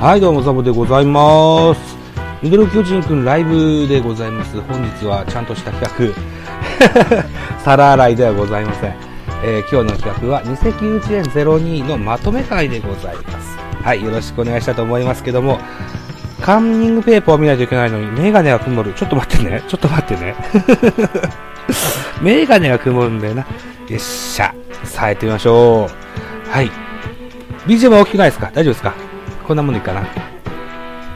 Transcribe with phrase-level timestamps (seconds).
[0.00, 1.96] はい、どうもザボでございます。
[2.42, 4.60] ミドル巨人くんライブでございます。
[4.60, 6.14] 本日はちゃんとした企
[6.94, 7.24] 画、
[7.64, 8.94] 皿洗いではございません。
[9.42, 13.58] えー今日の企画は、二石1円02のまとめ会でございます。
[13.82, 15.58] はい、よろしくお願いしたいと思いますけども、
[16.42, 18.92] カンニングペーパーを見ないといけないのに、メガネが曇る。
[18.92, 19.62] ちょっと待ってね。
[19.66, 20.34] ちょっと待ってね。
[22.20, 23.42] メガネが曇るんだよな。
[23.88, 24.54] よっしゃ。
[24.84, 26.50] さあ、やってみましょう。
[26.50, 26.70] はい。
[27.66, 28.50] BGM は大きくないですか？
[28.52, 28.92] 大丈夫ですか？
[29.46, 30.00] こんなもんでいいかな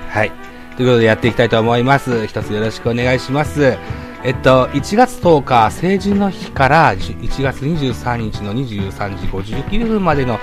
[0.08, 0.30] はい。
[0.76, 2.26] ということでやっていきたいと思います。
[2.26, 3.76] 一つよろしくお願いします。
[4.22, 10.38] えっと、1月10日、成人の日から1月23日の23時59分までの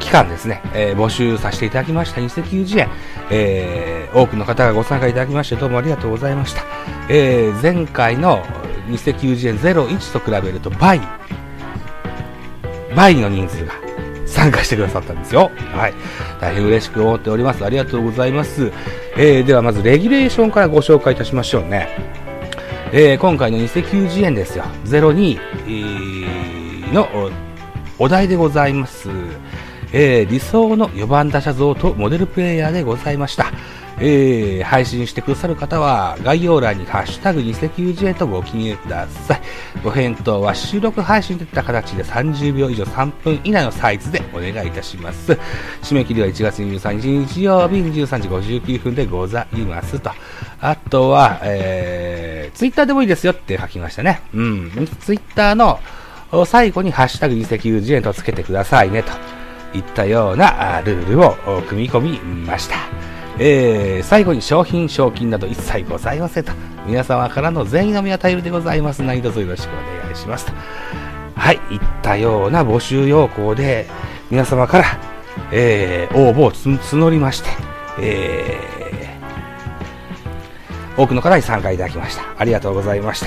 [0.00, 2.88] 期間ですね、えー募集させていただきました2090円、
[3.30, 6.62] えー多くの方がご参加いただきましてどうもありがとうございました。
[7.08, 8.44] えー前回の
[8.88, 11.00] 2090円01と比べると倍、
[12.96, 13.79] 倍の人数が
[14.40, 15.50] 参加してくださったんですよ。
[15.74, 15.94] はい。
[16.40, 17.62] 大変嬉しく思っております。
[17.62, 18.72] ありがとうございます。
[19.18, 21.88] えーではまずレギュレーションからご紹介いたしましょうね。
[22.92, 24.64] えー今回の2090円ですよ。
[24.86, 27.06] 02、えーの
[27.98, 29.10] おお題でございます。
[29.92, 33.49] えー理想の4番打者像とモデルプレイヤーでございました。
[34.00, 39.40] えー配信してくださる方は概要欄にハッシュタグ2090円とご記入ください。
[39.82, 45.32] ご返答は収録配信といった形で30秒以上3分以内のサイズでお願いいたします。
[45.82, 50.10] 締め切りは1月23日日曜日23時59分でございますと。
[50.60, 54.22] あとは、えー、ツイッターでもいいですよって書きましたね。
[54.34, 54.88] うん。
[55.00, 55.80] ツイッターの
[56.46, 59.10] 最後にハッシュタグ2090円とつけてくださいねと
[59.76, 61.34] いったようなルールを
[61.68, 62.76] 組み込みました。
[63.38, 66.52] えー、最後に商品、賞金など一切ございませんと。
[66.86, 70.52] 皆様からの全員のみは頼りでございますので、どうぞよろしくお願いしますと。
[71.36, 73.86] はい、いったような募集要項で、
[74.30, 74.84] 皆様から、
[75.52, 77.48] えー、応募を募りまして、
[78.00, 82.22] えー、多くの方に参加いただきました。
[82.38, 83.26] ありがとうございました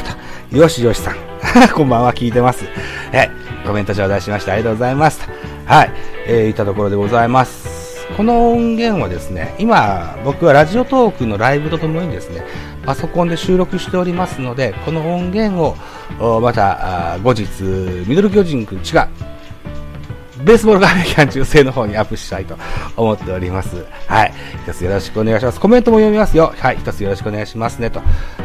[0.51, 0.57] と。
[0.57, 1.15] よしよしさん。
[1.73, 2.65] こんばんは、聞いてます。
[3.11, 3.31] はい、
[3.65, 5.27] コメント頂戴しましてありがとうございます。
[5.65, 5.91] はい、
[6.27, 7.72] えー、いったところでございます。
[8.17, 12.45] この音源はですね、今、僕はラジオトークのライブとともにですね、
[12.85, 15.75] パソコンで収録しておりますので、この音源
[16.19, 17.45] を、また、後日、
[18.07, 18.83] ミドル巨人くん、違う、
[20.43, 22.57] ベースボール画面キャン中世の方にアップしたいと
[22.97, 23.85] 思っております。
[24.07, 24.33] はい。
[24.67, 25.59] 一つよろしくお願いします。
[25.59, 26.53] コメントも読みますよ。
[26.57, 26.77] はい。
[26.77, 27.89] 一つよろしくお願いしますね。
[27.89, 28.01] と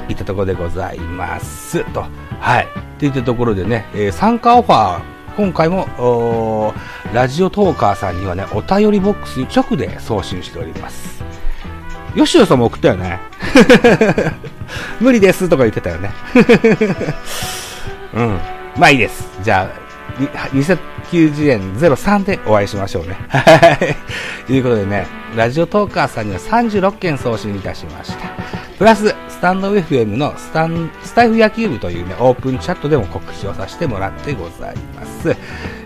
[0.09, 1.85] いったところでございます。
[1.93, 2.05] と。
[2.39, 2.69] はい。
[2.99, 6.75] といったところでね、えー参加オファー、今回も、
[7.15, 11.23] ラジオトーカーさんにはね、お便りボックスに直で送信しております。
[12.17, 13.21] 吉野さんも送ったよね。
[14.99, 16.11] 無理ですとか言ってたよね。
[18.15, 18.41] うん。
[18.77, 19.29] まあいいです。
[19.45, 20.19] じゃあ、
[20.49, 23.17] 2090円03でお会いしましょうね。
[23.29, 23.97] はい。
[24.45, 25.07] ということでね、
[25.37, 28.58] ラジオトーカーさんには36件送信いたしました。
[28.79, 35.37] プラス、スタンド FM のスタン、スタイフ野球部というね、オープンチャットでも告知をさせてもらってございます。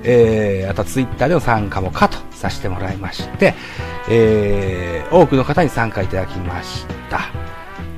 [0.03, 3.54] えー、あとツイッターでの参加もかとさせてもらいまして、
[4.10, 7.30] えー、多くの方に参加いただきました。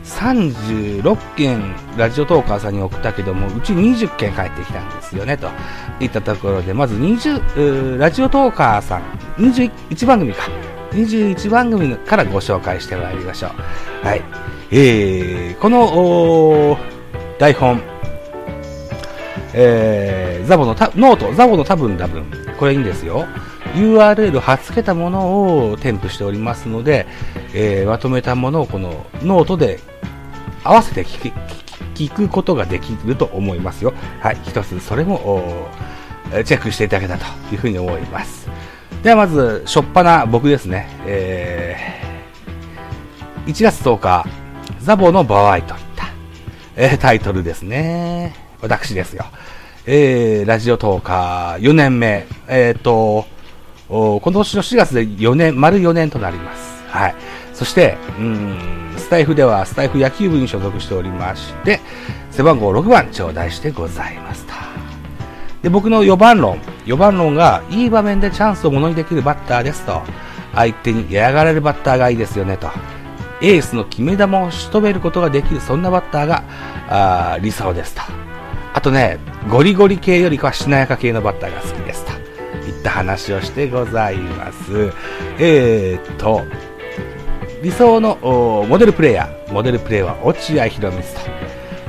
[0.04, 5.50] 36件ラジオトーカーさんに送ったけども、うち20件返ってきたんですよね、と
[5.98, 9.02] いったところで、まず20、ラジオトーカーさん、
[9.38, 10.48] 21番組か。
[10.94, 14.06] 21番組からご紹介してまいりましょう。
[14.06, 14.22] はい。
[14.70, 16.78] えー、この、
[17.38, 17.82] 台本、
[19.52, 22.24] えー、ザボのた、ノート、ザボの多分多分、
[22.58, 23.26] これいいんですよ。
[23.74, 27.06] URL 貼っつけたものを添付しておりますので、
[27.52, 29.80] えーまとめたものをこのノートで
[30.62, 31.32] 合わせて聞
[31.94, 33.92] 聞くことができると思いますよ。
[34.20, 35.68] はい、一つそれも
[36.44, 38.48] チェックしていただけたというふうに思います。
[39.04, 40.88] ではまず、しょっぱな僕ですね。
[41.06, 44.24] えー1月10日、
[44.80, 46.06] ザボの場合といった、
[46.74, 48.34] えータイトルですね。
[48.62, 49.26] 私ですよ。
[49.84, 52.26] えーラジオトーカー4年目。
[52.48, 53.26] えっ、と、
[53.90, 56.82] お今年の4月で4年、丸4年となります。
[56.88, 57.14] はい。
[57.52, 61.80] そして、うん、スタイフではスタイフ野球部に所属しておりまして、
[62.30, 64.54] 背番号6番頂戴してございますと。
[65.62, 66.58] で、僕の4番論。
[66.86, 70.02] 4番論が、いい場面でチャンスをものにできるバッターですと。
[70.54, 72.68] 相手に嫌がられるバッターがいいですよねと。
[73.42, 76.44] エースの決め球を仕留めることができる、そんなバッターが、
[76.88, 78.02] あー理想ですと。
[78.72, 79.18] あとね、
[79.50, 82.12] ゴリゴリ系よりかはしなやか系のバッターが好きですと。
[82.66, 84.92] いった話をしてございます。
[85.38, 86.42] えーっと、
[87.62, 88.16] 理想の
[88.68, 91.02] モデルプレイヤー、モデルプレイヤーは落合博満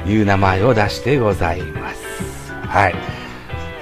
[0.06, 2.54] という名前を出してございます。
[2.68, 3.15] はい。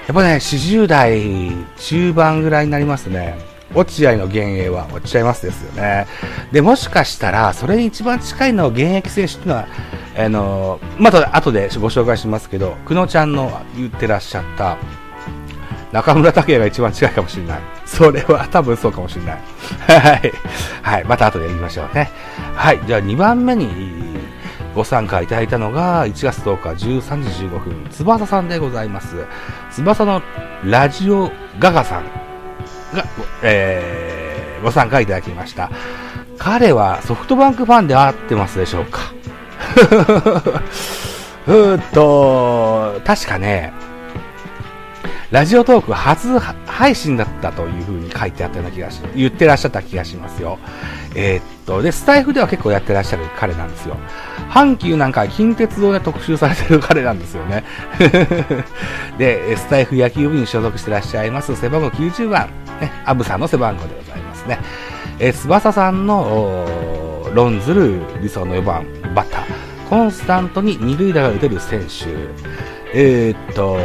[0.07, 3.37] やっぱね、40代中盤ぐらいになりますね。
[3.73, 6.07] 落合の幻影は落ちちゃいますですよね。
[6.51, 9.67] で、もしかしたら、それに一番近いの現役選手っていうのは、
[10.15, 14.77] あのまた後でご紹介しますけど、久野ちゃんの言ってらっしゃった、
[15.91, 17.61] 中村拓也が一番近いかもしれない。
[17.85, 19.41] それは多分そうかもしれない。
[19.87, 20.33] はい。
[20.81, 21.03] はい。
[21.05, 22.09] また後で言いましょうね。
[22.55, 22.79] はい。
[22.85, 24.02] じゃあ2番目に
[24.73, 29.25] ご参加いただいたのが1月10日13時15分、翼さんでございます。
[29.71, 30.21] 翼の
[30.63, 32.05] ラジオガガさん
[32.95, 33.05] が、
[33.43, 35.69] えー、ご参加いただきました。
[36.39, 38.99] 彼はソフトバンクファンで合ってますでしょうか？
[41.45, 43.73] うーっと、確かね、
[45.33, 50.59] ラジオトーク初配信だったという風に書いてあったような気がし、言ってらっしゃった気がしますよ。
[51.15, 53.97] えー、っと、で、スタイフでは結構やってらっしゃる彼なんですよ。
[54.51, 57.63] 阪急なんか近鉄道で特集されてる彼なんですよね。
[59.17, 64.59] で、スタイフ野球部に所属してらっしゃいます、背番号90番、ね、アブさんの背番号でございますね。
[65.17, 66.67] えー、翼さんの、
[67.33, 69.43] 論ずる理想の4番、バッター、
[69.89, 72.05] コンスタントに二塁打が打てる選手、
[72.95, 73.77] えー、っと、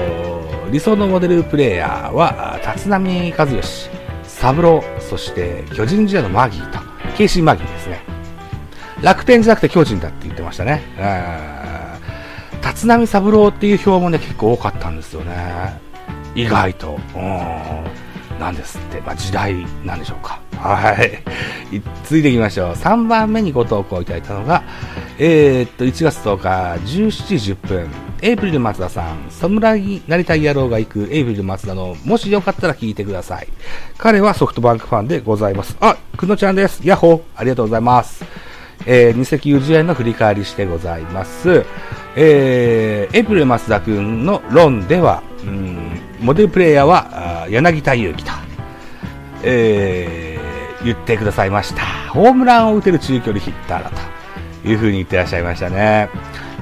[0.70, 2.98] 理想のモデルプレイヤーは、立浪
[3.36, 3.90] 和義、
[4.24, 6.78] 三郎、そして巨人時代のマギーと、
[7.16, 8.00] ケイシーマギーですね。
[9.02, 10.82] 楽天じゃなくて巨人だって言ってましたね。
[12.62, 15.80] 立浪三郎っていう表もね、結構多かったんですよね。
[16.34, 16.98] 意外と。
[17.14, 18.38] うん。
[18.38, 19.00] なんですって。
[19.00, 20.40] まあ、時代なんでしょうか。
[20.56, 21.22] はい。
[22.04, 22.72] 続いていきましょう。
[22.72, 24.62] 3番目にご投稿いただいたのが、
[25.20, 26.48] えー、っと、1月10日、
[27.00, 27.90] 17時10分、
[28.22, 33.48] エイプリル松田さん、侍になりたい野郎が行くエイプリル松田の、もしよかったら聞いてください。
[33.96, 35.76] 彼はソフトバンクファンでございます。
[35.80, 36.82] あ、くのちゃんです。
[36.84, 38.24] ヤッホーありがとうございます。
[38.86, 41.64] えー、二石油試合の振り返りしてございます。
[42.14, 48.30] えー、エイプリル松田くんの論では、うん、モデルプレイヤーは、柳田悠岐と、
[49.42, 51.82] えー、言ってくださいました。
[52.12, 54.17] ホームランを打てる中距離ヒッターだと
[54.68, 56.08] いうふうに言ってらっしゃいましたね。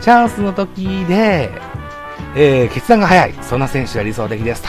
[0.01, 1.51] チャンスの時で、
[2.35, 3.35] えー、決断が早い。
[3.43, 4.69] そんな選手が理想的ですと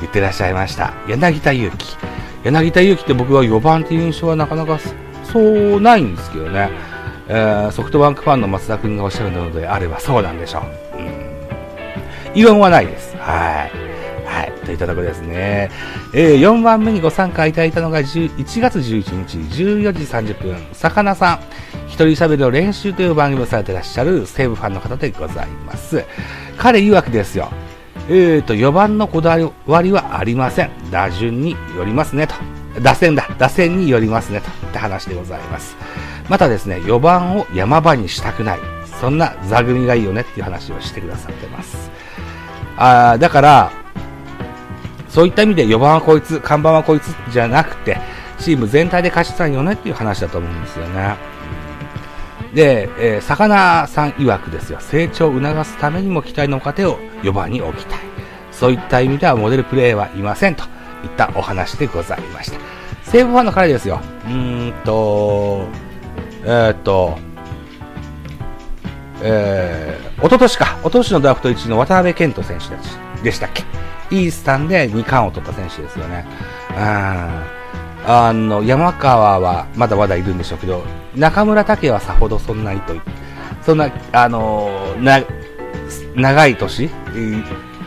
[0.00, 0.92] 言ってらっしゃいました。
[1.08, 1.96] 柳田悠岐。
[2.44, 4.78] 柳田悠岐って僕は4番っていう印象はなかなか
[5.24, 6.70] そうないんですけどね。
[7.28, 10.62] えー、ソフトバンクファンの松田君がおっしゃるのであればそうなんでしょ
[10.94, 10.98] う。
[10.98, 11.32] うん。
[12.34, 13.16] 異論はないです。
[13.16, 13.91] はい。
[14.64, 15.70] といったところですね。
[16.14, 21.40] えー、4番目にご参加いただいたのが1月11日14時30分、魚さん。
[21.88, 26.04] 一人喋りの練習という番組をされていらっしゃる西武ファンの方でございます。
[26.56, 27.50] 彼曰くですよ。
[28.08, 30.70] えーと、4番のこだわりはありません。
[30.90, 32.34] 打順によりますねと。
[32.80, 33.28] 打線だ。
[33.38, 34.48] 打線によりますねと。
[34.68, 35.76] って話でございます。
[36.28, 38.58] またですね、4番を山場にしたくない。
[39.00, 41.90] そんな座組がいいよねっていう話をしてくださってます。
[42.76, 43.81] あだから、
[45.12, 48.00] そういった意味で4番はこいつ、看板はこいつじゃなくて、
[48.38, 51.16] チーム全体で勝ちたいよねっていう話だと思うんですよね。
[52.54, 57.98] で、えー、魚さん曰くですよ、成長を促すためにも期待の若手を4番に置きたい。
[58.52, 60.68] そういった意味ではモデルプレーはいませんといっ
[61.14, 62.58] たお話でございました。
[63.02, 64.00] 西武ファンの彼ですよ。
[64.24, 65.66] うーんと、
[66.44, 67.18] えー、っと、
[69.20, 73.62] えー、おととしか、おととしのドラフト1位の渡辺健人選手でしたっけ？
[74.12, 76.26] イースタンで2冠を取った選手ですよね。
[78.04, 80.84] あの、山川はまだまだいるんでしょうけど、
[81.16, 82.94] 中村武はさほどそんなにと、
[83.62, 85.22] そんな、あのな、
[86.14, 86.90] 長い年、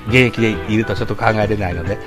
[0.07, 1.97] 現役でいるとちょっと考えれないので、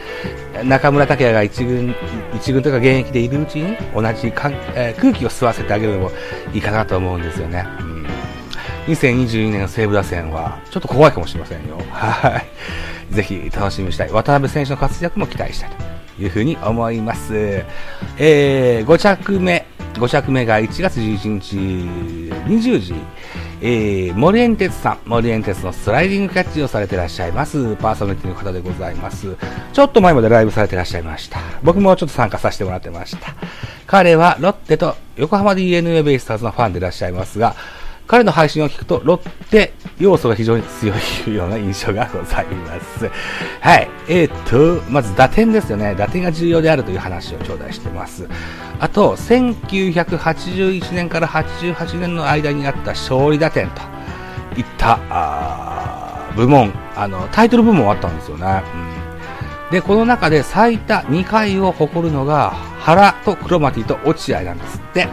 [0.65, 1.95] 中村武也が一軍、
[2.35, 6.11] 一軍とか現役でいるうちに同じかん、えー、空気を吸わせてあげるのも
[6.53, 7.65] いいかなと思うんですよね。
[7.81, 8.07] うん、
[8.87, 11.79] 2022年の西武打線はちょっと怖いかもしれませんよ。
[11.91, 12.47] はい。
[13.11, 14.11] ぜひ楽しみにしたい。
[14.11, 15.99] 渡辺選手の活躍も期待したいと。
[16.21, 17.65] いうふうに思います。
[18.19, 21.57] えー、5着目、5着目が1月11日
[22.49, 22.95] 20時、
[23.61, 29.37] えー、森園鉄さん、森園鉄のスライディングキャッチをされていらっしゃいます、パーソナリティの方でございます。
[29.73, 31.39] ちょっと前までライブされていらっしゃいました。
[31.63, 33.35] 僕もちょっと参加させてもらってました。
[33.87, 37.55] 彼はロッテと横浜 DNA ベイスターズのファンでいらっしゃいますが、
[38.09, 40.95] 彼の配信を聞くと、ロッテ要素が非常に強
[41.27, 43.11] いような印象がございます。
[43.61, 43.89] はい。
[44.09, 45.95] えー、っと、まず打点ですよね。
[45.95, 48.27] 打点が重要であるという話を頂戴してます。
[48.81, 53.83] あと、1981年から88年の間にあった勝利打点と
[54.59, 58.63] いったあ部門、あの、タイトル部門あったんですよね。
[59.67, 65.09] うん、で、この中で最多2回を誇るのが、原とクロマティと落合なんですって。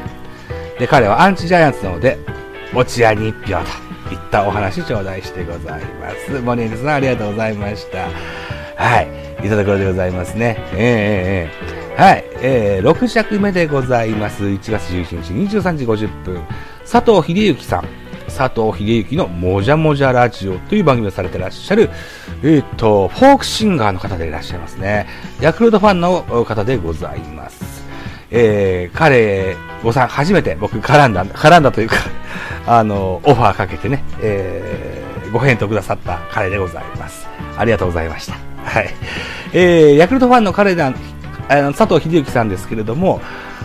[0.79, 2.17] で、彼はアンチジャイアンツなので、
[2.73, 3.63] 落合に1票
[4.09, 6.39] といったお話頂戴してございます。
[6.41, 8.09] モニールさんありがとうございました。
[8.75, 9.25] はい。
[9.45, 10.57] いただくろでございますね。
[10.73, 14.43] えー、えー、はい、えー、6尺目でございます。
[14.43, 16.41] 1月11日23時50分。
[16.89, 18.05] 佐藤秀幸さん。
[18.27, 21.89] 佐藤秀幸のもじゃもじゃラジオという番組をされていらっしゃる、
[22.43, 25.07] えっ、ー、と、フォークシンガーの方でいらっしゃいますね。
[25.41, 27.85] ヤクルトファンの方でございます。
[28.31, 31.97] えー、彼、ごさん、初めて僕絡んだ、絡んだというか
[32.67, 37.27] あの、オファーかけてね、えー、ご返答くださった彼でございます。
[37.57, 38.33] ありがとうございました。
[38.63, 38.89] はい。
[39.53, 40.93] えー、ヤクルトファンの彼だ、
[41.47, 43.21] あの佐藤秀幸さんですけれども、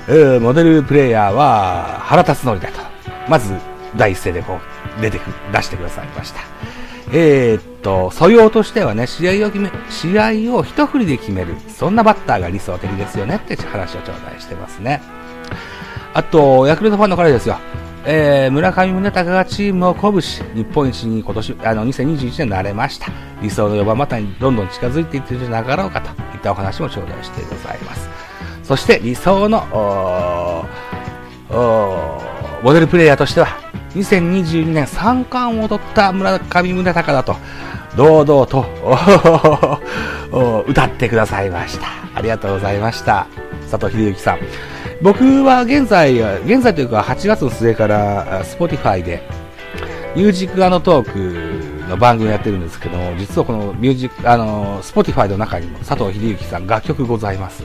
[0.08, 2.80] えー、モデルプレイヤーは原辰徳だと。
[3.28, 3.54] まず、
[3.96, 4.58] 第一声でこ
[4.98, 5.22] う、出てく、
[5.52, 6.40] 出してくださいました。
[7.12, 11.54] えー、っと、素養としてはね、試合を決め、試合を一振りで決める。
[11.68, 15.02] そんなバッターが理想的ですよねって話を頂戴してますね。
[16.14, 17.58] あと、ヤクルトファンの彼ですよ。
[18.06, 23.08] えー、村上宗隆がチームを鼓舞し、日本一に今年、あの、2021年なれました。
[23.42, 28.08] 理想の4番バッターにどんどん近づいていってるじゃなかろうかといったお話も頂戴してございます。
[28.62, 29.66] そして理想の、
[32.62, 33.48] モデルプレイヤーとしては、
[33.94, 37.36] 2022年3冠を取った村上宗隆だと、
[37.96, 38.64] 堂々と
[40.66, 41.88] 歌ってくださいました。
[42.14, 43.26] ありがとうございました。
[43.70, 44.38] 佐藤秀幸さん。
[45.02, 49.22] 僕は現在、現在というか8月の末から Spotify で
[50.14, 57.64] ミュージックのトークの番組をやってるんですけども、実はこのミュージック、あの、Spotify の中にも佐藤秀幸さん楽曲ございます。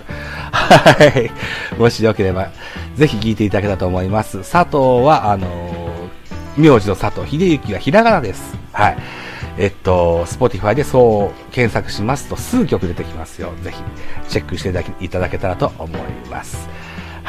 [0.52, 1.32] はい。
[1.80, 2.52] もしよければ、
[2.96, 4.40] ぜひ聴いていただけたらと思います。
[4.40, 5.48] 佐藤は、あの、
[6.56, 8.56] 名字の佐藤秀幸はひらがなです。
[8.72, 8.98] はい。
[9.58, 13.54] えっと、Spotify でそう検索しますと数曲出てきますよ。
[13.64, 13.78] ぜひ
[14.30, 14.70] チェックして
[15.04, 16.68] いただけたらと思います。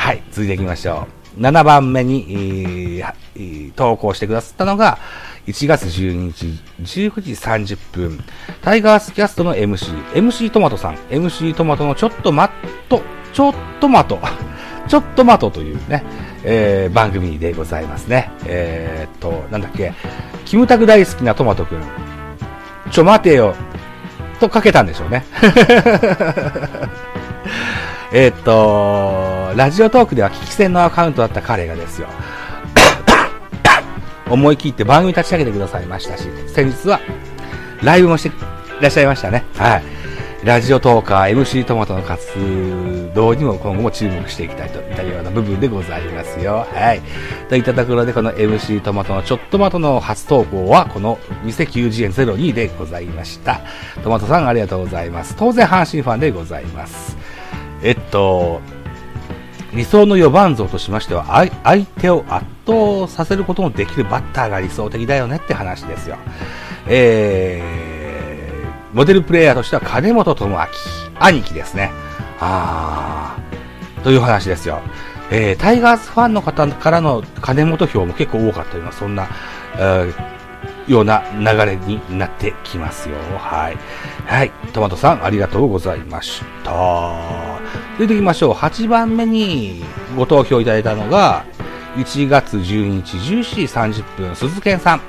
[0.07, 1.41] はい、続いていきましょう。
[1.41, 4.99] 7番目に、えー、投稿してくださったのが、
[5.49, 6.47] 1月12日
[6.81, 8.25] 19時30分、
[8.63, 12.51] タイガースキャストの MC、MC トマトさん、MC トマトのちょっとマッ
[12.89, 14.21] ト、ちょっとマト、
[14.87, 16.05] ちょっとマトというね、
[16.45, 18.31] えー、番組でございますね。
[18.45, 19.93] えー、っと、なんだっけ、
[20.45, 21.83] キムタク大好きなトマトくん、
[22.93, 23.57] ちょ待てよ、
[24.39, 25.25] とかけたんでしょうね。
[28.13, 32.09] えっと、ラジオトークでは聞き戦のアカウントだった彼がですよ、
[34.31, 37.01] 思い切って番組立ち上げてくださいましたし、先日は
[37.83, 38.33] ライブもしてい
[38.81, 39.45] らっしゃいましたね。
[39.57, 39.83] はい。
[40.45, 42.29] ラジオトーカー、MC トマトの活
[43.17, 46.65] 動にも今後も注目していきたいといったような部分でございますよ。
[46.73, 47.03] はい。
[47.49, 53.61] といったところで、この MC トマトのちょっとマトの初投稿は、この2090円02でございました。
[54.05, 55.35] トマトさんありがとうございます。
[55.37, 57.17] 当然阪神ファンでございます。
[57.83, 58.61] えっと、
[59.75, 66.17] 理想の4番像としましては、相手を圧倒させることのできるバッターが理想的だよねって話ですよ。
[66.89, 70.59] えー、モデルプレイヤーとしては金本智明、
[71.19, 71.93] 兄貴ですね。
[72.41, 74.81] あー、という話ですよ。
[75.31, 79.29] えー、タイガースファンの方からの金本票も結構多かったような、そんな、
[79.77, 80.36] えー
[80.87, 83.17] ような流れになってきますよ。
[83.39, 83.77] はい。
[84.27, 84.51] はい。
[84.73, 87.61] トマトさん、ありがとうございました。
[87.99, 88.55] 出ていきましょう。
[88.55, 89.85] 8番目に
[90.17, 91.45] ご投票いただいたのが、
[91.97, 93.63] 1月12日14時
[94.03, 95.01] 30分、鈴賢さん、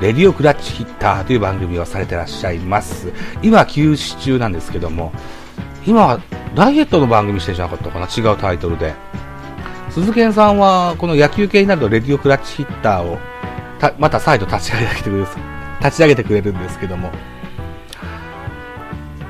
[0.00, 3.12] レディオクラッチヒッターという番組をされてらっしゃいます。
[3.42, 5.12] 今、休止中なんですけども、
[5.86, 6.20] 今
[6.54, 8.06] ダイエットの番組してんじゃなかったかな？
[8.06, 8.94] 違うタイトルで。
[9.90, 13.18] 鈴賢さんは、この野球系になるとレディオクラッチヒッターを
[13.98, 15.26] また再度立ち上げてくれる、
[15.80, 17.10] 立ち上げてくれるんですけども、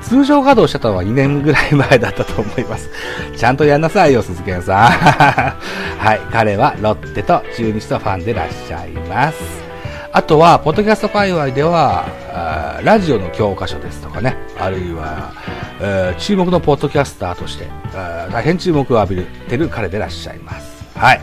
[0.07, 2.89] 通常稼働してたのは2年ぐらい前だったと思います。
[3.35, 4.87] ちゃんとやんなさいよ、鈴木さん。
[5.99, 9.37] はい、彼はロッテと中日とファンでいらっしゃいます。
[10.13, 12.05] あとは、ポッドキャスト界隈では、
[12.83, 15.33] ラジオの教科書ですとかね、あるいは、
[16.17, 17.67] 注目のポッドキャスターとして、
[18.31, 20.85] 大変注目を浴びてる彼でいらっしゃいます。
[20.95, 21.21] はい。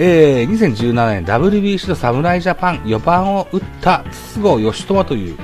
[0.00, 5.36] えー、2017年 WBC の侍ジャパン4番を打った筒香義友という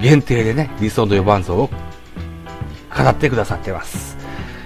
[0.00, 4.16] 限定でね、理想の4番像を語ってくださってます。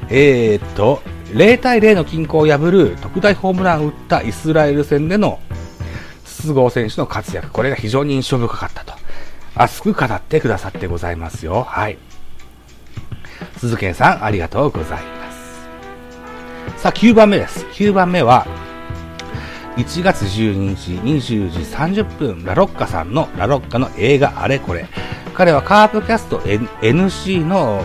[0.09, 5.41] えー、っと、0対0の均衡を破る特大ホームランを打ったイスラエル戦での
[6.25, 8.95] 筒香選手の活躍、これが非常に印象深かったと、
[9.57, 11.65] 熱く語ってくださってございますよ。
[11.65, 11.99] はい。
[13.59, 15.14] 鈴木さん、ありがとうございます。
[16.77, 17.65] さあ、9番目です。
[17.73, 18.47] 9番目は、
[19.77, 24.87] 1月12日20時30分、ラロッカさんのラロッカの映画あれこれ。
[25.35, 27.83] 彼はカープキャスト NC の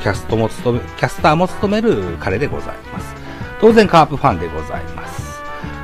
[0.00, 3.14] キャストも務め、キャスターも務める彼でございます。
[3.60, 5.42] 当然カープファンでございます。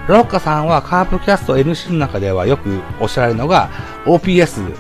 [0.08, 3.70] ラロッカさんはカープキャスト NC の中ではよくおっしゃられるのが
[4.06, 4.74] OPS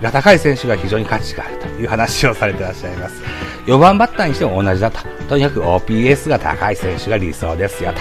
[0.00, 3.22] が高い選手が非常に価値があるという話をされていらっしゃいます。
[3.66, 4.98] 4番バッターにしても同じだと。
[5.28, 7.98] とにかく OPS が高い選手が理想ですよと。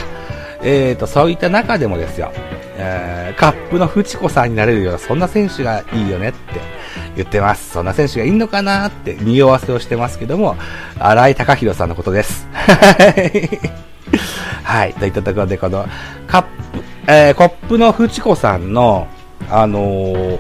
[0.62, 2.32] えーと、そういった中でもですよ、
[2.78, 6.40] えー、カップのフチコさんになれるような、そんな選手がいいよねって
[7.16, 7.72] 言ってます。
[7.72, 10.56] そんな選手がいいのかなって匂わせをしてますけども、
[11.00, 12.48] 荒井隆弘さんのことです。
[14.64, 14.94] はい。
[14.94, 15.88] といったところで、この、
[16.28, 16.48] カップ、
[17.08, 19.08] えー、コップのフチコさんの、
[19.50, 20.40] あのー、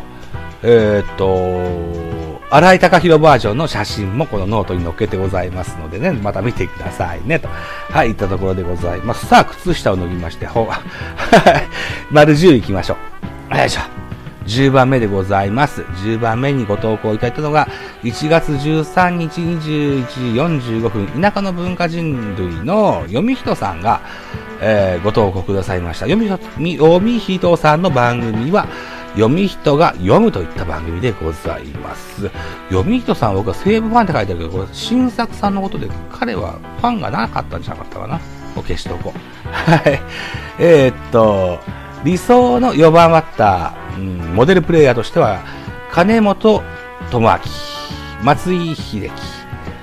[0.67, 7.47] えー、っと、荒井隆弘バージョンの写真もこのノートに載っけてございますのでね、また見てくださいね、と。
[7.47, 9.27] はい、いったところでございます。
[9.27, 10.67] さあ、靴下を脱ぎまして、ほ、
[12.09, 12.97] 丸10行きましょ
[13.53, 13.57] う。
[13.57, 13.81] よいしょ。
[14.47, 15.81] 10番目でございます。
[16.03, 17.67] 10番目にご投稿いただいたのが、
[18.03, 24.01] 1月13日21時45分、田舎の文化人類の読み人さんが、
[24.61, 26.07] えー、ご投稿くださいました。
[26.07, 28.67] 読み読み人さんの番組は、
[29.15, 32.29] 読み人が読むといった番組でございます。
[32.69, 38.19] 読み人さん僕は西武ファンって書いてあるけど、これ新作さんのことで彼はファンがなかったんじゃなかったかな。
[38.55, 39.49] もう消しとこう。
[39.51, 40.01] はい。
[40.59, 41.59] えー、っと、
[42.03, 45.43] 理想の4番バッター、うん、モデルプレイヤーとしては、
[45.91, 46.61] 金本
[47.09, 47.39] 智明、
[48.23, 49.11] 松井秀樹、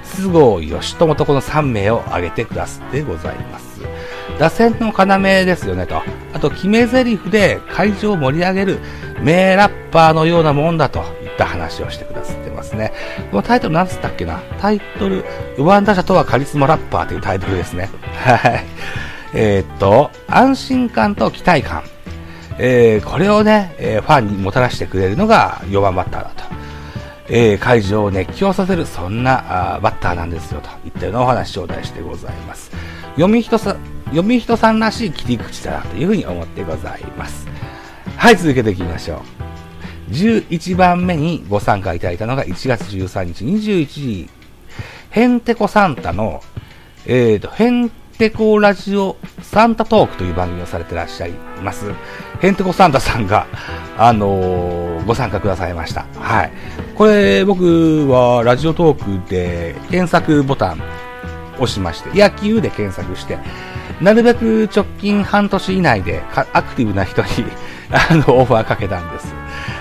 [0.05, 3.81] 菅生義友とこの3名を挙げてくださってございます。
[4.39, 6.03] 打線の要ですよねと。
[6.33, 8.81] あと、決め台詞で会場を盛り上げる
[9.23, 12.93] 名ラッパーのようなもんだといった話をしてくださってますね。
[13.31, 14.41] このタイトル何つったっけな？
[14.61, 15.25] タイトル、
[15.57, 17.89] 4番打者とはカリスマラッパーというタイトルですね。
[18.25, 18.65] はい。
[19.35, 21.83] えー、っと、安心感と期待感。
[22.59, 26.45] えー、これをね、えー、ファンにもたらしてくれるのが4番バッターだと。
[27.29, 32.71] えー、会場を熱狂させる、そんなあバッターなんですよ、といったようなお話頂戴してございます。
[33.15, 37.47] 読み人さ、読み人さんらしい切り口だなというふうに思ってございます。
[38.23, 39.17] はい、続けていきましょ
[40.09, 40.13] う。
[40.13, 44.31] 11番目にご参加いただいたのが1月13日21時、
[45.11, 46.41] ヘンテコサンタの、
[47.05, 51.33] えーと、ヘンテコラジオサンタトークという番組をされてらっしゃい
[51.65, 51.93] ます。
[52.41, 53.49] ヘンテコサンタさんが、
[53.99, 56.07] あのー、ご参加くださいました。
[56.15, 56.53] はい。
[56.95, 60.83] これ、僕はラジオトークで検索ボタン
[61.55, 63.41] 押しまして、野球で検索して、
[64.03, 67.29] なるべく直近半年以内でアクティブな人に
[67.93, 69.33] あの、オファーかけたんです。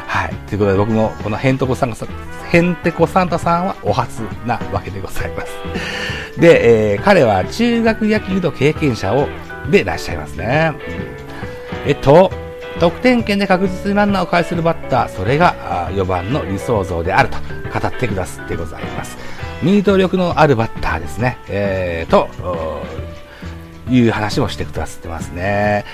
[0.06, 0.34] はい。
[0.48, 2.10] ということで僕もこのヘントコサンタさん、
[2.52, 6.40] ヘンテコサンタさんはお初なわけでございます。
[6.40, 9.28] で、えー、彼は中学野球の経験者を、
[9.72, 10.74] でいらっしゃいますね。
[11.88, 12.32] えっと、
[12.80, 17.38] 得点圏で確実にランナーを返するバッター、それが4番の理想像であると
[17.80, 19.18] 語ってくださってございます。
[19.64, 21.38] ミート力のあるバッターですね。
[21.48, 22.28] えー、と、
[23.92, 25.86] いう話もしてくださってますね。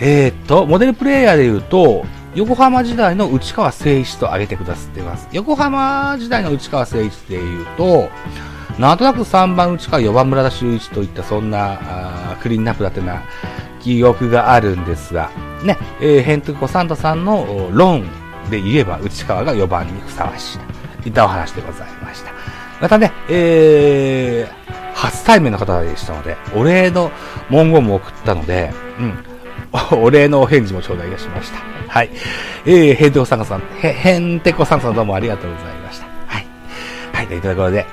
[0.00, 5.28] えー、っと、モデルプレイヤーで言うと、横浜時代の内川誠一と挙げてくださってます。
[5.32, 8.10] 横浜時代の内川誠一で言うと、
[8.78, 13.22] なんとなく3番内川、4番村田修一といったそんなクリーンナップだってな
[13.80, 15.30] 記憶があるんですが、
[15.64, 18.04] ね、えー、ヘントコサンタさんの論
[18.50, 20.58] で言えば内川が4番にふさわしい
[21.02, 22.32] といったお話でございました。
[22.80, 27.12] またね、えー、初対面の方でしたので、お礼の
[27.50, 29.24] 文言も送ったので、うん、
[30.02, 31.60] お礼のお返事も頂戴いたしました。
[31.86, 32.10] はい。
[32.66, 36.06] えー、ヘンテコサンタさん、へ、へんてこさんさんどうもありがとうございました。
[36.26, 36.46] はい。
[37.12, 37.86] はい、というところで、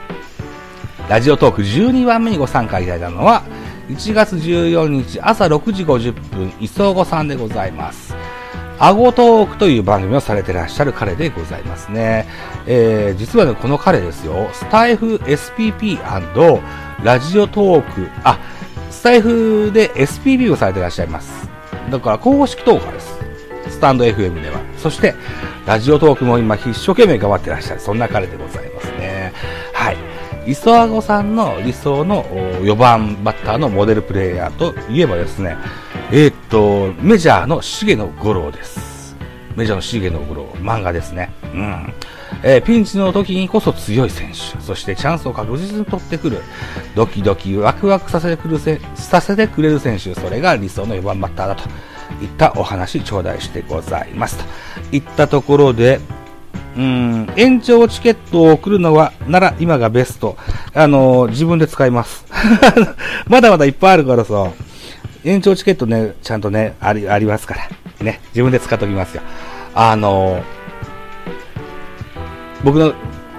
[1.08, 3.44] ラジオトーク12番目にご参加いただいたのは、
[3.90, 8.16] 1月14日朝6時50分、磯子さんでございます。
[8.80, 12.28] アゴトークという番組をされてらっしゃる彼でございますね。
[12.68, 16.00] えー、実はね、この彼ですよ、スタイフ SPP&
[17.04, 18.40] ラジオトーク、あ、
[18.90, 21.48] スタイフで SPP をされてらっしゃいます。
[21.90, 23.16] だから公式投下です。
[23.70, 24.60] スタンド FM では。
[24.78, 25.16] そして、
[25.66, 27.80] ラジオトークも今一生懸命頑張ってらっしゃる。
[27.80, 29.34] そんな彼でございますね。
[29.74, 29.98] はい。
[30.48, 32.24] 磯あごさんの理想の
[32.62, 35.58] 4番バッターのモデルプレイヤーといえばですね、
[36.12, 39.16] えー、っと、メジャーの重野五郎です。
[39.56, 41.32] メジャーの重野五郎、漫画ですね。
[41.52, 41.94] うん。
[42.44, 46.44] えー、ピンチの時にこそ強い選手、そしてチャンスを確実に取ってくる、
[46.96, 51.64] ドキドキワクワクさせてくるせさせてくれる選手、それが理想の4番バッターだと
[52.24, 54.38] いったお話頂戴してございます。
[54.38, 54.46] と
[54.96, 56.00] いったところで、
[56.78, 60.38] うん、延長チケットを送るのは、なら今がベスト。
[60.76, 62.26] あのー、自分で使います。
[63.28, 64.52] まだまだいっぱいあるからさ、
[65.26, 67.68] 延長チケットね、ちゃんとね、あり、ありますから。
[68.06, 69.24] ね、自分で使っときますよ。
[69.74, 70.44] あのー
[72.64, 72.96] 僕の、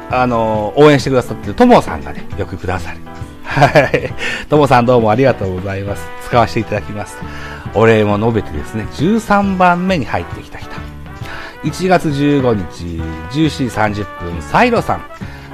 [0.08, 3.22] あの応援してくださってるともさんがね、よくくださります。
[3.44, 4.12] はい。
[4.48, 6.06] ともさんどうもありがとうございます。
[6.24, 7.16] 使わせていただきます。
[7.74, 10.70] お礼も述べてですね、13番目に入ってきた人。
[11.64, 12.84] 1月15日、
[13.36, 15.02] 14時30分、サイロさん。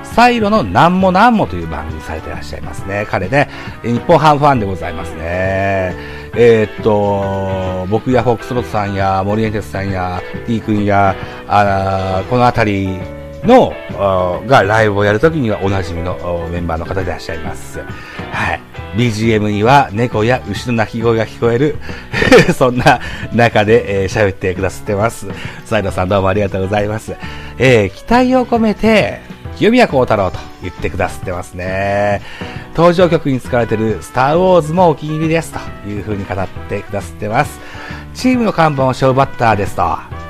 [0.03, 3.07] サイロのなんもなんもという番組されていらっしゃいますね。
[3.11, 3.49] 彼ね、
[3.83, 6.22] 日本ハムファンでございますね。
[6.35, 11.15] えー、っと、僕やフォックスロットさんや森エンテスさんや T 君や、
[11.47, 12.99] あこのあたり
[13.45, 13.73] の、
[14.47, 17.81] がライブをやるときにはおなじみのメンバーの方でいらっしゃいます。
[17.81, 18.61] はい。
[18.97, 21.77] BGM には猫や牛の鳴き声が聞こえる
[22.55, 23.01] そんな
[23.33, 25.27] 中で喋、えー、ってくださってます。
[25.65, 27.15] サイドさんどうもありがとうございます。
[27.59, 29.21] えー、期待を込めて、
[29.57, 32.21] 清宮幸太郎と言ってくださってますね。
[32.75, 37.61] 登場曲に使われているスターウォーズもお気に入りですという風に語ってくださってます。
[38.15, 39.83] チームの看板をショーバッターですと、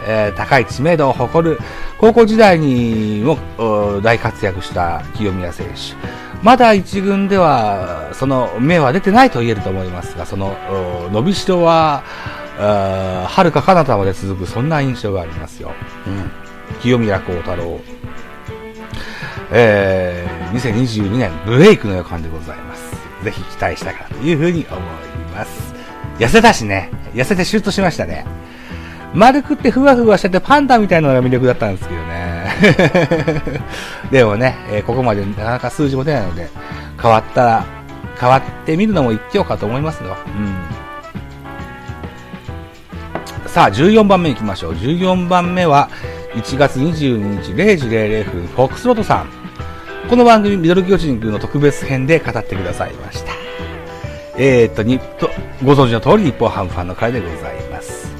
[0.07, 1.59] えー、高い知名度を誇る
[1.99, 3.39] 高校時代にも
[4.03, 5.95] 大活躍した清宮選手。
[6.43, 10.57] まだ一軍ではその目は出てないと言えると思いますが、その
[11.13, 12.03] 伸びしろは、
[12.59, 15.71] はるか彼方まで続く、そんな印象がありますよ。
[16.07, 16.31] うん、
[16.81, 17.81] 清宮幸太郎、
[19.55, 22.93] えー、2022年ブレイクの予感でございます。
[23.23, 24.81] ぜひ期待したいかというふうに思い
[25.35, 25.75] ます。
[26.19, 28.27] 痩せたしね、痩せてシュッとしましたね。
[29.15, 32.23] 丸くってふわふわしててパンダみたいなのが魅力だったんですけどね。
[34.11, 36.49] でもね、えー、ここまでなかなか数字も出ないので、
[37.01, 37.65] 変わったら、
[38.19, 40.17] 変わってみるのも一興かと思いますよ。
[43.45, 43.49] うん。
[43.49, 44.73] さあ、14番目行きましょう。
[44.75, 45.91] 14番目は、
[46.35, 49.42] 1月22日0時00分、フォックスロットさん。
[50.09, 53.33] この番組、ミドル巨人軍の特別編で語ってくださいました。
[54.37, 55.31] えー、っと、にと、
[55.65, 58.13] ご存知の通り、日本ハムファンの会でございます。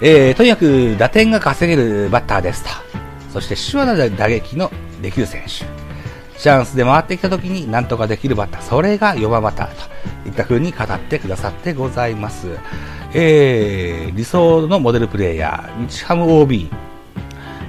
[0.00, 2.70] えー、とにかく打点が稼げるバッターですと。
[3.32, 4.70] そして手話な打撃の
[5.02, 5.64] できる選手。
[6.40, 8.62] チャンスで回ってきた時に何とかできるバッター。
[8.62, 9.68] それが4番バッター
[10.24, 12.48] といった風に語ってくださってございます。
[13.12, 16.70] えー、理想のモデルプレイヤー、日ハム OB、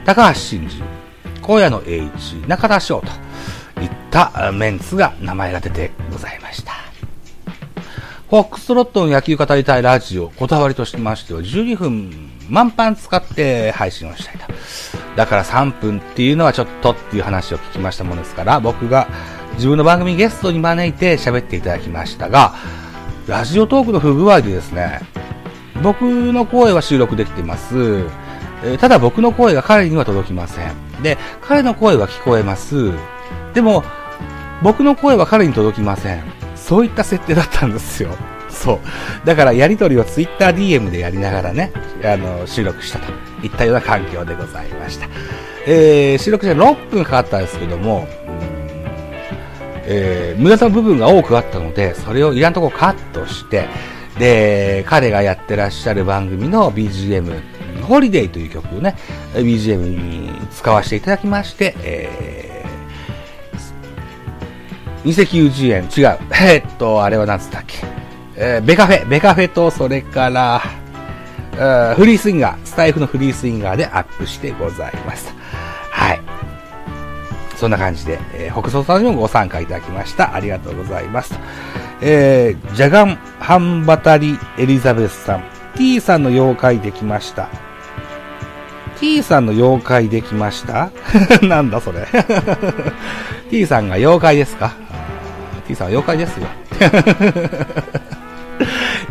[0.05, 0.81] 高橋真司、
[1.41, 3.07] 荒野の H、中田翔と
[3.81, 6.73] いったメンツが名前が出てございました。
[8.29, 14.45] フォックストロットの野球語りたいラジオ、こだわりとしましては、12分満帆使って配信をしたいと。
[15.15, 19.07] だから3分っていうのはちょっとっていう話を聞きましたものですから、僕が
[19.55, 22.53] 自分の番組ゲストに招いて喋っていただきましたが、
[23.27, 25.01] ラジオトークの不具合でですね、
[25.81, 28.03] 僕の声は収録できています。
[28.63, 30.73] えただ僕の声が彼には届きません。
[31.01, 32.91] で、彼の声は聞こえます。
[33.53, 33.83] でも、
[34.61, 36.23] 僕の声は彼に届きません。
[36.55, 38.09] そういった設定だったんですよ。
[38.49, 38.79] そう。
[39.25, 41.71] だからやりとりを TwitterDM でやりながらね、
[42.03, 43.11] あの、収録したと
[43.43, 45.07] いったような環境でございました。
[45.65, 48.07] えー、収録して6分かかったんですけども、
[49.85, 53.67] えー、無駄な部分が多くあったので、それをいらんとこカットして、
[54.19, 57.41] で、彼がやってらっしゃる番組の BGM、
[57.89, 58.95] ホリデイという曲をね、
[59.33, 62.49] BGM に使わせていただきまして、えー
[65.05, 66.19] 2090円、違う。
[66.41, 67.77] え、っと、あれは何つったっけ？
[68.35, 70.59] えー、ベカフェ、ベカフェと、それから、
[71.95, 75.33] フリースインガー、スタイフのフリースインガーでアップしてございます。
[75.89, 76.19] はい。
[77.55, 80.35] そんな感じで、えー、北総さんにもご参加いただきました。
[80.35, 81.39] ありがとうございます。
[82.01, 85.43] えー、ジャガン、ハンバタリ、エリザベスさん、
[85.77, 87.47] T さんの妖怪できました。
[88.99, 90.91] T さんの妖怪できました？
[91.41, 92.05] なんだそれ
[93.49, 94.73] T さんが妖怪ですか
[95.67, 96.47] ？T さんは妖怪ですよ。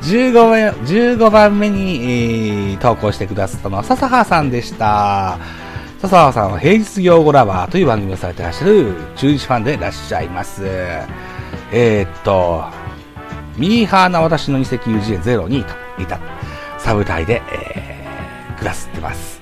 [0.03, 0.51] 15番
[0.85, 5.39] ,15 番目に、えー、投稿してくださったのは笹葉さんでした。
[6.01, 10.63] 笹葉さんは平日用語ラバーという番組をされてらっしゃる中日ファンでいらっしゃいます。
[11.73, 12.65] えー、っと、
[13.57, 16.19] ミーハーな私の二石友人02といた
[16.79, 19.38] サブタイで、えー、暮らしてます。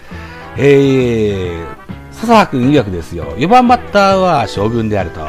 [0.59, 1.66] えー、
[2.12, 5.21] 笹葉くん曰くですよ、4番バッターは将軍であると。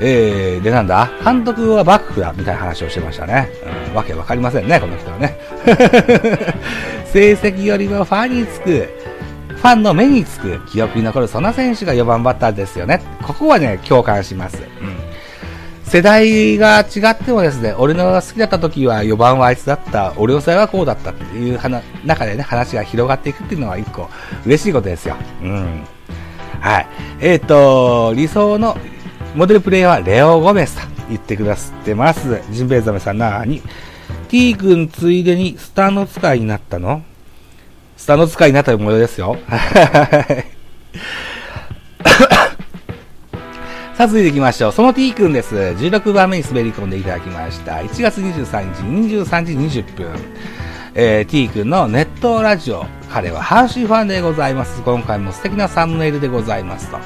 [0.00, 1.08] えー、でなんだ？
[1.24, 3.48] 監督は幕府だみたいな話をしてましたね。
[3.90, 5.38] うん、わけわかりませんね、この人はね。
[7.06, 8.88] 成績よりもファンにつく、
[9.50, 13.00] ファンの目につく、記憶に残るそんな選手が4番バッターですよね。
[13.22, 14.58] ここはね、共感します。
[14.80, 15.03] うん。
[15.94, 24.10] 世代が違ってもですね、俺の好きだった時は4番はあいつだった、俺の世代はこうだったっていう話中でね、話が広がっていくっていうのは一個
[24.44, 25.14] 嬉しいことですよ。
[25.40, 25.84] うん。
[26.58, 26.86] はい。
[27.20, 28.76] えっ、ー、と、理想の
[29.36, 32.42] モデルプレイヤーはレオ・ゴメスと言ってくださってます。
[32.50, 33.62] ジンベエザメさんなーに。
[34.26, 37.04] T 君ついでにスターの使いになったの
[37.96, 39.38] スターの使いになった模様ですよ。
[43.96, 44.72] さあ、続いていきましょう。
[44.72, 45.54] その T 君です。
[45.54, 47.74] 16番目に滑り込んでいただきました。
[47.76, 48.82] 1月23日
[49.22, 50.10] 23時20分。
[50.96, 52.86] えー、T 君のネットラジオ。
[53.08, 54.82] 彼は阪神ファンでございます。
[54.82, 56.90] 今回も素敵なサムネイルでございます。
[56.90, 56.98] と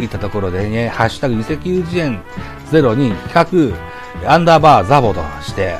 [0.00, 2.22] いったところでね、ハッシュタグ2090円
[2.70, 3.74] ゼロに企
[4.22, 5.74] 画、アンダーバーザボとして、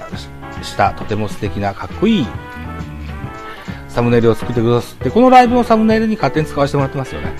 [0.62, 2.26] した、とても素敵な、かっこいい、
[3.98, 7.34] サムネイルを作ってくださって、このライブのサムネイルに勝手に使わせてもらってますよね。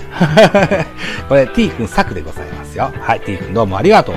[1.29, 2.91] これ、t 君作でございますよ。
[2.99, 4.15] はい、t 君どうもありがとう。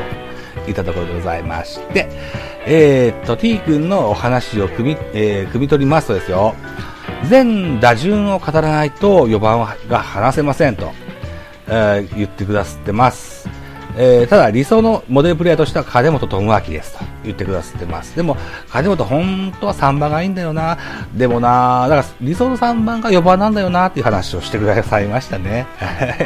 [0.64, 2.08] といったところでございまして、
[2.66, 6.56] えー、っと、t 君のお話を組み、えー、組み取りますとですよ、
[7.28, 10.90] 全打順を語らないと4番が話せませんと、
[11.68, 13.48] えー言ってくださってます。
[13.96, 18.16] えーただ理想のモデルプレイヤーとしては金本智明ですと言ってくださってます。
[18.16, 18.36] でも、
[18.68, 20.78] 金本本当は3番がいいんだよな。
[21.14, 25.66] でもな、だから理想の3番が4番なんだよなっていう話をしてくださいましたね。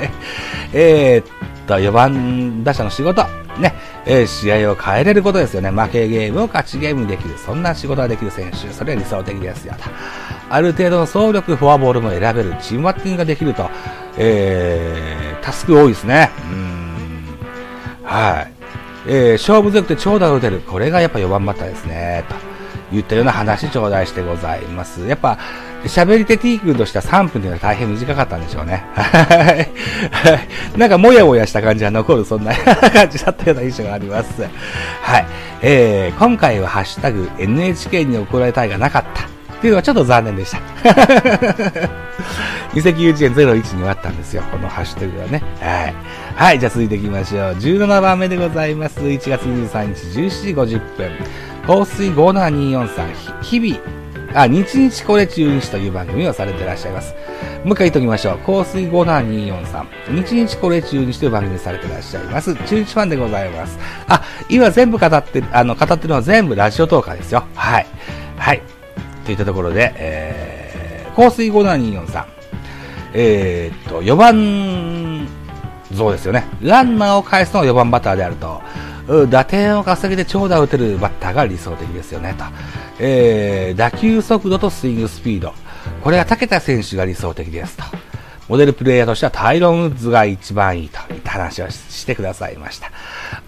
[0.73, 3.25] えっと、4番打者の仕事。
[3.59, 5.71] ね、えー試合を変えれることですよね。
[5.71, 7.39] 負けゲームを勝ちゲームにできる。
[7.39, 8.71] そんな仕事ができる選手。
[8.73, 9.85] それは理想的ですよと。
[10.51, 12.55] ある程度の総力、フォアボールも選べる。
[12.61, 13.69] チームバッティングができると。
[14.19, 16.31] えー、タスク多いですね。
[16.51, 17.25] うん。
[18.05, 18.53] はい。
[19.07, 20.61] えー、勝負強くて長打を打てる。
[20.61, 22.25] これがやっぱ4番バッターですね。
[22.29, 22.35] と
[22.93, 25.07] 言ったような話頂戴してございます。
[25.07, 25.39] やっぱ、
[25.85, 28.85] 喋り手 T 君としては3分というのは大変短かったんでしょうね。
[28.95, 29.67] は
[30.75, 30.79] い。
[30.79, 34.43] なんかもやもやした感じが残る、そんな感じだったような印象があります。
[35.03, 35.27] はい。
[35.63, 39.36] えー、今回はハッシュタグ NHK に怒られたいがなかった。
[39.67, 40.59] いうのはちょっと残念でした。
[42.75, 44.43] 2091円01に割ったんですよ。
[44.51, 45.43] このハッシュタグはね。
[45.61, 45.95] はい。
[46.35, 46.61] はい。
[46.61, 47.53] じゃあ続いていきましょう。
[47.55, 49.01] 17番目でございます。
[49.01, 51.11] 1月23日17時50分。
[51.67, 57.15] 香水57243日々、あ、日日これ中日という番組をされていらっしゃいます。
[57.65, 58.39] もう一回言っておきましょう。
[58.39, 59.87] 香水57243。
[60.11, 62.55] 日日これ中日という番組をされていらっしゃいます。
[62.55, 63.79] 中日ファンでございます。
[64.07, 67.45] あ、今全部語って、あの、語ってるのは全部ラジオトーカーですよ。
[67.55, 67.87] はい。
[68.37, 68.76] はい。
[69.27, 72.25] といったところで、えー、香水57243。
[73.19, 75.29] えーっと、4番
[75.93, 76.47] 像ですよね。
[76.61, 78.63] ランナーを返すのが4番バッターであると。
[79.29, 82.45] 打点を稼ぎで長打を打てるバッターが理想的ですよね、と。
[82.99, 85.55] えー、打球速度とスイングスピード。
[86.03, 87.85] これは武田選手が理想的ですと。
[88.49, 92.91] モデルプレイヤーとしてはタイロン・ウッズが一番いいといった話をししてくださいました。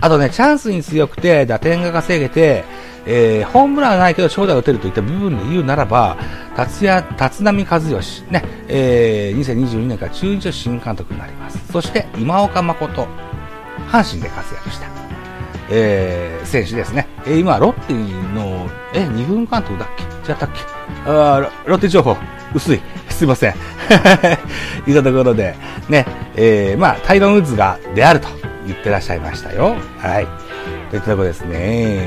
[0.00, 2.64] あとね、チャンスに強くて、打点が稼げて、
[3.06, 6.16] えー、ホームランはないけど長打を打てるといった部分で言うならば、
[6.56, 11.58] 達也、立浪和義、ね、えー、2022年から中日の新監督になります。
[11.72, 13.06] そして、今岡誠、
[13.90, 14.86] 阪神で活躍した。
[15.70, 17.06] えー、選手ですね。
[17.26, 17.92] えー今、ロッテ
[18.34, 19.88] の、え、二軍監督だっ
[20.24, 20.32] け？
[20.32, 20.60] 違ったっけ？
[21.06, 22.16] あロッテ情報、
[22.54, 22.80] 薄い。
[23.10, 23.54] すいません。
[24.86, 25.54] いったところで、
[25.88, 26.06] ね、
[26.36, 28.28] えー、まあ、タイロン・ウッズが、であると
[28.66, 29.76] 言ってらっしゃいましたよ。
[29.98, 30.26] はい。
[30.90, 32.06] といったところですね。